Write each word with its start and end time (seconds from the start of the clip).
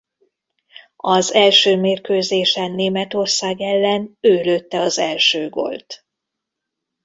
Az 0.95 1.33
első 1.33 1.75
mérkőzésen 1.75 2.71
Németország 2.71 3.61
ellen 3.61 4.17
ő 4.19 4.33
lőtte 4.41 4.79
az 4.79 4.97
első 4.99 5.49
gólt. 5.49 6.05